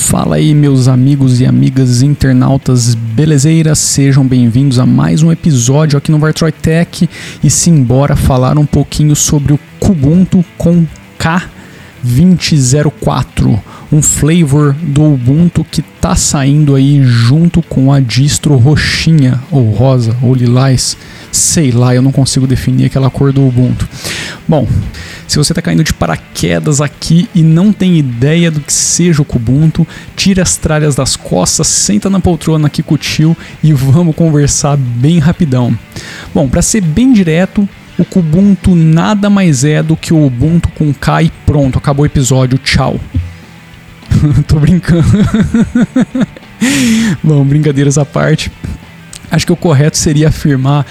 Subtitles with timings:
[0.00, 6.10] Fala aí, meus amigos e amigas internautas belezeiras, sejam bem-vindos a mais um episódio aqui
[6.10, 7.08] no Vartroy Tech.
[7.44, 10.84] E simbora falar um pouquinho sobre o Kubuntu com
[12.04, 13.60] K2004,
[13.92, 20.16] um flavor do Ubuntu que tá saindo aí junto com a distro roxinha ou rosa
[20.22, 20.96] ou lilás,
[21.32, 23.88] sei lá, eu não consigo definir aquela cor do Ubuntu.
[24.46, 24.66] Bom,
[25.28, 29.24] se você está caindo de paraquedas aqui e não tem ideia do que seja o
[29.24, 29.86] Kubuntu,
[30.16, 35.76] tira as tralhas das costas, senta na poltrona o tio e vamos conversar bem rapidão.
[36.34, 37.68] Bom, para ser bem direto,
[38.00, 42.06] o Kubuntu nada mais é do que o Ubuntu com K e pronto, acabou o
[42.06, 42.98] episódio, tchau.
[44.48, 45.06] Tô brincando.
[47.22, 48.50] Bom, brincadeiras à parte.
[49.30, 50.86] Acho que o correto seria afirmar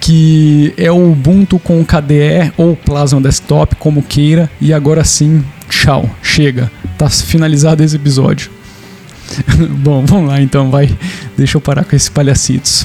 [0.00, 6.10] que é o Ubuntu com KDE ou Plasma Desktop, como queira, e agora sim, tchau,
[6.20, 8.50] chega, tá finalizado esse episódio.
[9.78, 10.90] Bom, vamos lá então, vai,
[11.36, 12.84] deixa eu parar com esses palhacitos.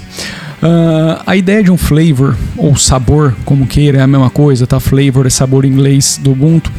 [0.61, 4.80] Uh, a ideia de um flavor ou sabor, como queira, é a mesma coisa, tá?
[4.80, 6.72] Flavor é sabor em inglês do Ubuntu.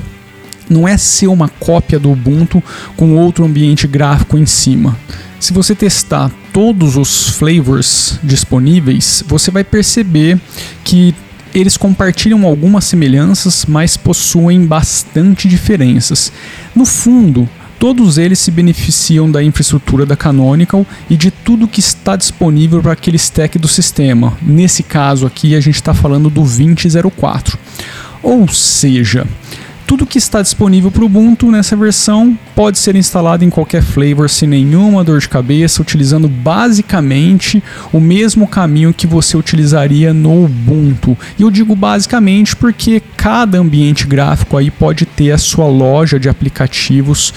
[0.68, 2.62] Não é ser uma cópia do Ubuntu
[2.96, 4.96] com outro ambiente gráfico em cima.
[5.40, 10.38] Se você testar todos os flavors disponíveis, você vai perceber
[10.82, 11.14] que
[11.54, 16.32] eles compartilham algumas semelhanças, mas possuem bastante diferenças.
[16.74, 22.16] No fundo, todos eles se beneficiam da infraestrutura da Canonical e de tudo que está
[22.16, 24.36] disponível para aquele stack do sistema.
[24.42, 27.58] Nesse caso aqui, a gente está falando do 2004.
[28.22, 29.26] Ou seja,
[29.88, 34.28] tudo que está disponível para o Ubuntu nessa versão pode ser instalado em qualquer flavor
[34.28, 41.16] sem nenhuma dor de cabeça, utilizando basicamente o mesmo caminho que você utilizaria no Ubuntu.
[41.38, 46.28] E eu digo basicamente porque cada ambiente gráfico aí pode ter a sua loja de
[46.28, 47.32] aplicativos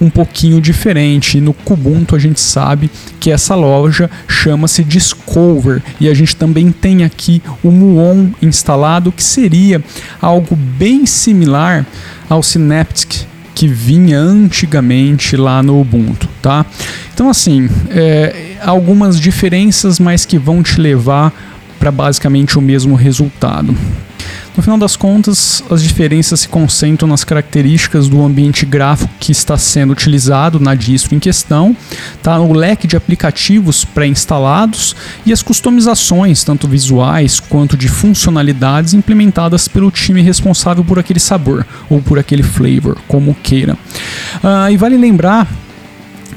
[0.00, 1.40] um pouquinho diferente.
[1.40, 7.04] No Kubuntu a gente sabe que essa loja chama-se Discover e a gente também tem
[7.04, 9.82] aqui o Muon instalado, que seria
[10.20, 11.86] algo bem similar
[12.28, 16.66] ao Synaptic que vinha antigamente lá no Ubuntu, tá?
[17.14, 21.32] Então assim, é, algumas diferenças, mas que vão te levar
[21.78, 23.74] para basicamente o mesmo resultado.
[24.56, 29.58] No final das contas, as diferenças se concentram nas características do ambiente gráfico que está
[29.58, 31.76] sendo utilizado na distro em questão,
[32.22, 32.40] tá?
[32.40, 34.96] o leque de aplicativos pré-instalados
[35.26, 41.66] e as customizações, tanto visuais quanto de funcionalidades, implementadas pelo time responsável por aquele sabor
[41.90, 43.74] ou por aquele flavor, como queira.
[44.42, 45.46] Uh, e vale lembrar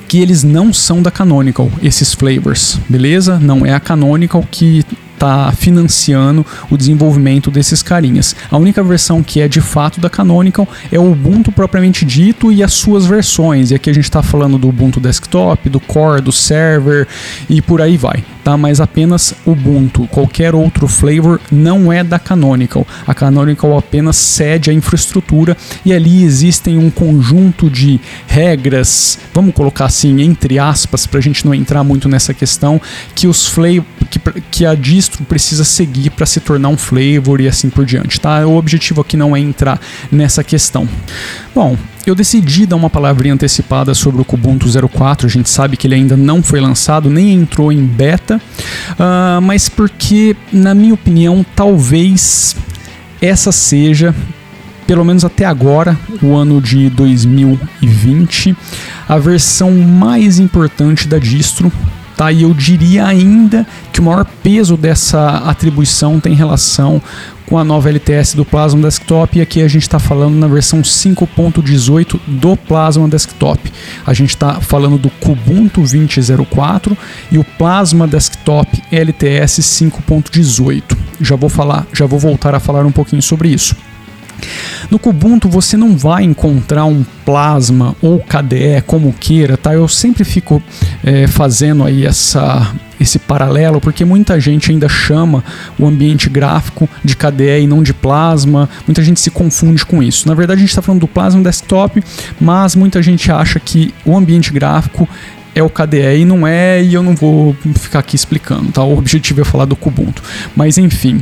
[0.10, 3.40] que eles não são da Canonical, esses flavors, beleza?
[3.40, 4.84] Não é a Canonical que
[5.20, 8.34] está financiando o desenvolvimento desses carinhas.
[8.50, 12.64] A única versão que é de fato da Canonical é o Ubuntu propriamente dito e
[12.64, 13.70] as suas versões.
[13.70, 17.06] E aqui a gente está falando do Ubuntu Desktop, do Core, do Server
[17.50, 18.58] e por aí vai tá?
[18.58, 20.08] Mas apenas Ubuntu.
[20.08, 22.86] Qualquer outro flavor não é da Canonical.
[23.06, 29.86] A Canonical apenas cede a infraestrutura e ali existem um conjunto de regras, vamos colocar
[29.86, 32.82] assim entre aspas, para a gente não entrar muito nessa questão,
[33.14, 34.20] que os flavor, que,
[34.52, 38.46] que a distro precisa seguir para se tornar um flavor e assim por diante, tá?
[38.46, 39.80] O objetivo aqui não é entrar
[40.12, 40.88] nessa questão.
[41.54, 45.28] Bom, eu decidi dar uma palavrinha antecipada sobre o Kubuntu 04.
[45.28, 48.42] A gente sabe que ele ainda não foi lançado, nem entrou em beta,
[48.92, 52.56] uh, mas porque, na minha opinião, talvez
[53.22, 54.16] essa seja,
[54.88, 58.56] pelo menos até agora, o ano de 2020,
[59.08, 61.72] a versão mais importante da distro.
[62.20, 62.34] Tá?
[62.34, 67.02] E eu diria ainda que o maior peso dessa atribuição tem relação
[67.46, 70.82] com a nova LTS do Plasma Desktop e aqui a gente está falando na versão
[70.82, 73.72] 5.18 do Plasma Desktop.
[74.06, 76.98] A gente está falando do Kubuntu 20.04
[77.32, 80.84] e o Plasma Desktop LTS 5.18.
[81.22, 83.78] Já vou falar, já vou voltar a falar um pouquinho sobre isso.
[84.90, 89.74] No Kubuntu você não vai encontrar um Plasma ou KDE como queira, tá?
[89.74, 90.62] Eu sempre fico
[91.04, 95.42] é, fazendo aí essa esse paralelo, porque muita gente ainda chama
[95.80, 100.28] o ambiente gráfico de KDE e não de Plasma, muita gente se confunde com isso.
[100.28, 102.04] Na verdade, a gente está falando do Plasma Desktop,
[102.42, 105.08] mas muita gente acha que o ambiente gráfico
[105.56, 108.84] é o KDE e não é, e eu não vou ficar aqui explicando, tá?
[108.84, 110.22] O objetivo é falar do Kubuntu.
[110.56, 111.22] Mas enfim,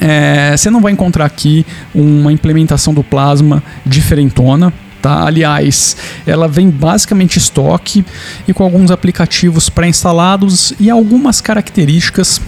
[0.00, 1.64] é, você não vai encontrar aqui
[1.94, 5.24] uma implementação do Plasma diferentona, Tá?
[5.24, 5.96] Aliás,
[6.26, 8.04] ela vem basicamente estoque
[8.48, 12.40] e com alguns aplicativos pré-instalados e algumas características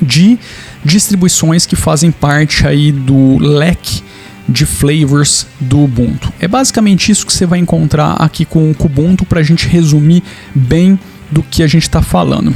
[0.00, 0.38] de
[0.84, 4.02] distribuições que fazem parte aí do leque
[4.48, 6.32] de flavors do Ubuntu.
[6.38, 10.22] É basicamente isso que você vai encontrar aqui com o Kubuntu para a gente resumir
[10.54, 10.98] bem
[11.30, 12.54] do que a gente está falando.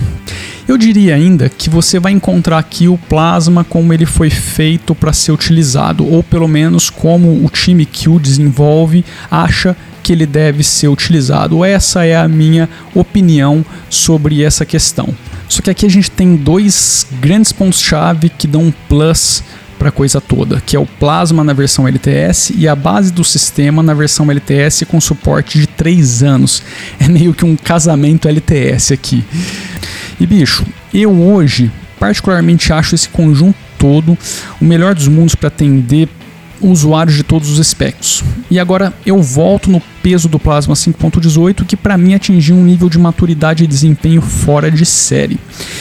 [0.68, 5.14] Eu diria ainda que você vai encontrar aqui o Plasma como ele foi feito para
[5.14, 10.62] ser utilizado, ou pelo menos como o time que o desenvolve acha que ele deve
[10.62, 11.64] ser utilizado.
[11.64, 15.08] Essa é a minha opinião sobre essa questão.
[15.48, 19.42] Só que aqui a gente tem dois grandes pontos-chave que dão um plus
[19.78, 23.24] para a coisa toda, que é o Plasma na versão LTS e a base do
[23.24, 26.62] sistema na versão LTS com suporte de 3 anos.
[27.00, 29.24] É meio que um casamento LTS aqui.
[30.20, 34.16] E bicho, eu hoje particularmente acho esse conjunto todo
[34.60, 36.08] o melhor dos mundos para atender
[36.60, 38.22] usuários de todos os aspectos.
[38.50, 42.88] E agora eu volto no peso do Plasma 5.18, que para mim atingiu um nível
[42.88, 45.38] de maturidade e desempenho fora de série.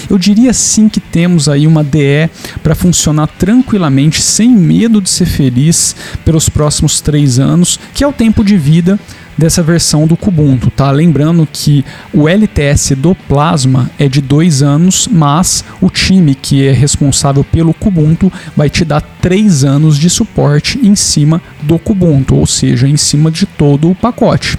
[0.10, 2.30] Eu diria sim que temos aí uma DE
[2.62, 5.96] para funcionar tranquilamente, sem medo de ser feliz
[6.26, 9.00] pelos próximos três anos, que é o tempo de vida
[9.38, 10.90] dessa versão do Kubuntu, tá?
[10.92, 16.74] Lembrando que o LTS do Plasma é de dois anos, mas o time que é
[16.74, 22.48] responsável pelo Kubuntu vai te dar três anos de suporte em cima do Kubuntu, ou
[22.48, 24.58] seja, em cima de todo o pacote.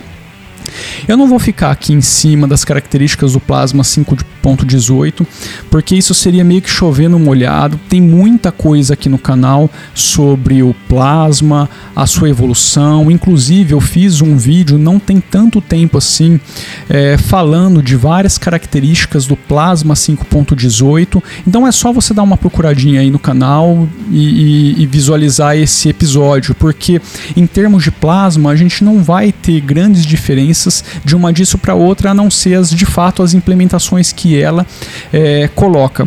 [1.06, 5.26] Eu não vou ficar aqui em cima das características do Plasma 5.18,
[5.70, 7.79] porque isso seria meio que chover no molhado.
[7.88, 13.11] Tem muita coisa aqui no canal sobre o Plasma, a sua evolução.
[13.11, 16.41] Inclusive, eu fiz um vídeo não tem tanto tempo assim,
[16.88, 21.23] é, falando de várias características do Plasma 5.18.
[21.47, 25.88] Então é só você dar uma procuradinha aí no canal e, e, e visualizar esse
[25.88, 27.00] episódio, porque
[27.37, 30.57] em termos de plasma, a gente não vai ter grandes diferenças
[31.05, 34.66] de uma disso para outra, a não ser as de fato as implementações que ela
[35.12, 36.06] é, coloca.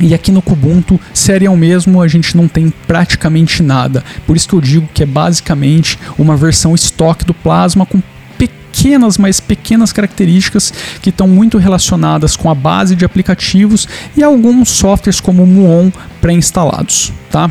[0.00, 4.02] E aqui no Kubuntu, serial mesmo, a gente não tem praticamente nada.
[4.26, 8.02] Por isso que eu digo que é basicamente uma versão estoque do Plasma com
[8.36, 13.86] pequenas, mas pequenas características que estão muito relacionadas com a base de aplicativos
[14.16, 15.90] e alguns softwares como o Muon
[16.20, 17.48] pré-instalados, tá?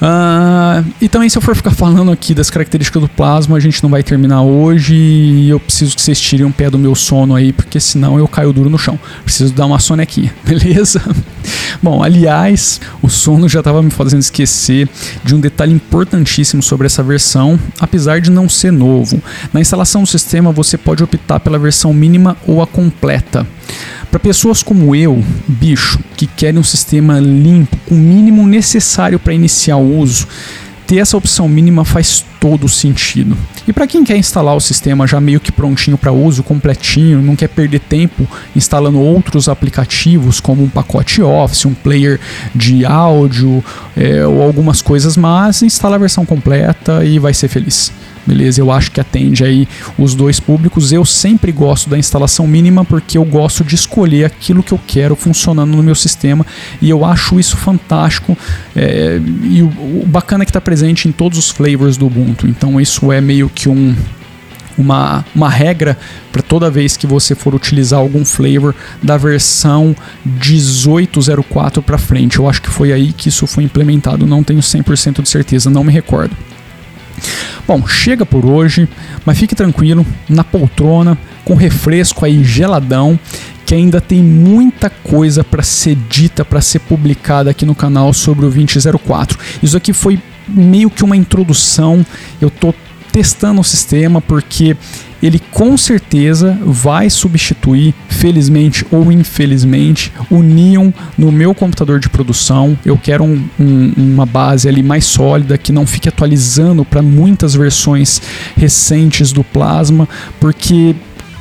[0.00, 3.82] Uh, e também, se eu for ficar falando aqui das características do plasma, a gente
[3.82, 7.34] não vai terminar hoje e eu preciso que vocês tirem um pé do meu sono
[7.34, 8.98] aí, porque senão eu caio duro no chão.
[9.24, 11.02] Preciso dar uma sonequinha, beleza?
[11.82, 14.88] Bom, aliás, o sono já estava me fazendo esquecer
[15.24, 19.22] de um detalhe importantíssimo sobre essa versão, apesar de não ser novo.
[19.52, 23.46] Na instalação do sistema, você pode optar pela versão mínima ou a completa.
[24.10, 29.34] Para pessoas como eu, bicho, que querem um sistema limpo, com o mínimo necessário para
[29.34, 30.26] iniciar o uso,
[30.88, 33.36] ter essa opção mínima faz todo sentido.
[33.66, 37.36] E para quem quer instalar o sistema já meio que prontinho para uso, completinho, não
[37.36, 38.26] quer perder tempo
[38.56, 42.18] instalando outros aplicativos como um pacote Office, um player
[42.54, 43.62] de áudio
[43.94, 47.92] é, ou algumas coisas, mas instala a versão completa e vai ser feliz
[48.26, 48.60] beleza?
[48.60, 49.68] Eu acho que atende aí
[49.98, 50.92] os dois públicos.
[50.92, 55.16] Eu sempre gosto da instalação mínima porque eu gosto de escolher aquilo que eu quero
[55.16, 56.46] funcionando no meu sistema
[56.80, 58.36] e eu acho isso fantástico.
[58.74, 62.46] É, e o, o bacana é que está presente em todos os flavors do Ubuntu,
[62.46, 63.94] então isso é meio que um
[64.78, 65.98] uma, uma regra
[66.30, 69.94] para toda vez que você for utilizar algum flavor da versão
[70.24, 72.38] 1804 para frente.
[72.38, 75.82] Eu acho que foi aí que isso foi implementado, não tenho 100% de certeza, não
[75.82, 76.34] me recordo.
[77.66, 78.88] Bom, chega por hoje,
[79.24, 83.18] mas fique tranquilo, na poltrona, com refresco aí geladão,
[83.66, 88.46] que ainda tem muita coisa para ser dita, para ser publicada aqui no canal sobre
[88.46, 89.38] o 2004.
[89.62, 92.04] Isso aqui foi meio que uma introdução.
[92.40, 92.74] Eu tô
[93.12, 94.76] testando o sistema porque
[95.22, 102.78] ele com certeza vai substituir, felizmente ou infelizmente, o Neon no meu computador de produção.
[102.84, 107.54] Eu quero um, um, uma base ali mais sólida que não fique atualizando para muitas
[107.54, 108.20] versões
[108.56, 110.08] recentes do Plasma,
[110.40, 110.94] porque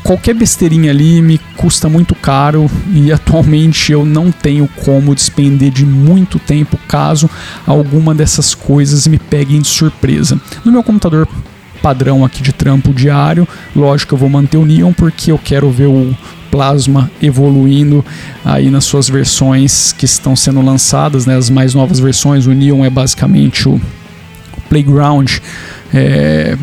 [0.03, 5.85] qualquer besteirinha ali me custa muito caro e atualmente eu não tenho como despender de
[5.85, 7.29] muito tempo caso
[7.65, 10.39] alguma dessas coisas me peguem de surpresa.
[10.63, 11.27] No meu computador
[11.87, 13.47] padrão aqui de trampo diário.
[13.73, 16.13] Lógico eu vou manter o Neon porque eu quero ver o
[16.51, 18.03] Plasma evoluindo
[18.43, 22.45] aí nas suas versões que estão sendo lançadas, né, as mais novas versões.
[22.45, 25.37] O Neon é basicamente o, o Playground
[25.93, 26.57] é,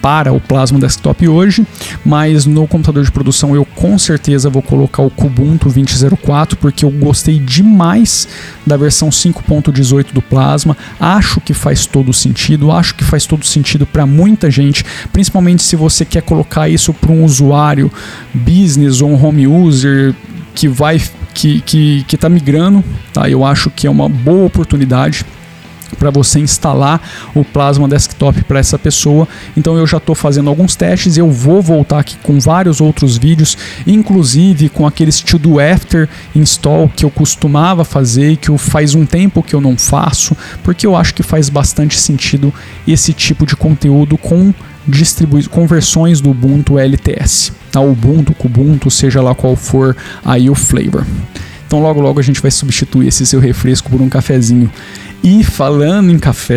[0.00, 1.66] para o Plasma Desktop hoje,
[2.04, 6.90] mas no computador de produção eu com certeza vou colocar o Kubuntu 2004 porque eu
[6.90, 8.28] gostei demais
[8.66, 10.76] da versão 5.18 do Plasma.
[11.00, 15.76] Acho que faz todo sentido, acho que faz todo sentido para muita gente, principalmente se
[15.76, 17.90] você quer colocar isso para um usuário
[18.32, 20.14] business ou um home user
[20.54, 21.00] que vai
[21.34, 23.28] que que está migrando, tá?
[23.28, 25.24] Eu acho que é uma boa oportunidade
[25.98, 27.00] para você instalar
[27.34, 29.28] o Plasma Desktop para essa pessoa.
[29.56, 33.56] Então eu já estou fazendo alguns testes, eu vou voltar aqui com vários outros vídeos,
[33.86, 38.94] inclusive com aqueles to do after install que eu costumava fazer e que eu faz
[38.94, 42.52] um tempo que eu não faço, porque eu acho que faz bastante sentido
[42.86, 44.52] esse tipo de conteúdo com
[44.86, 47.80] distribui conversões do Ubuntu LTS, tá?
[47.80, 51.04] Ubuntu, Kubuntu, seja lá qual for aí o flavor.
[51.66, 54.70] Então logo logo a gente vai substituir esse seu refresco por um cafezinho.
[55.28, 56.56] E falando em café,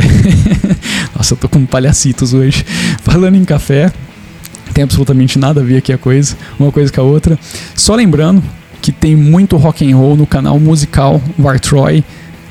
[1.18, 2.64] nossa, eu tô com palhacitos hoje.
[3.02, 3.92] Falando em café,
[4.76, 7.40] tem absolutamente nada a ver aqui a coisa, uma coisa com a outra.
[7.74, 8.44] Só lembrando
[8.80, 12.04] que tem muito rock and roll no canal musical Vartroy.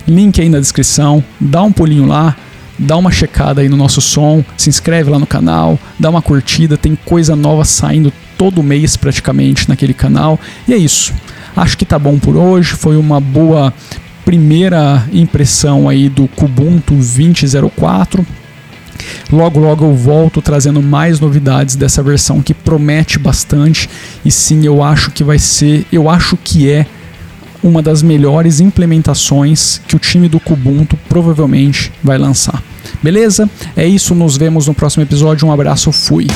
[0.08, 2.36] Link aí na descrição, dá um pulinho lá,
[2.76, 6.76] dá uma checada aí no nosso som, se inscreve lá no canal, dá uma curtida,
[6.76, 10.36] tem coisa nova saindo todo mês praticamente naquele canal.
[10.66, 11.14] E é isso.
[11.54, 13.72] Acho que tá bom por hoje, foi uma boa
[14.28, 18.26] primeira impressão aí do Kubuntu 2004.
[19.32, 23.88] Logo, logo eu volto trazendo mais novidades dessa versão que promete bastante.
[24.22, 26.84] E sim, eu acho que vai ser, eu acho que é
[27.62, 32.62] uma das melhores implementações que o time do Kubuntu provavelmente vai lançar.
[33.02, 33.48] Beleza?
[33.74, 35.48] É isso, nos vemos no próximo episódio.
[35.48, 36.26] Um abraço, fui.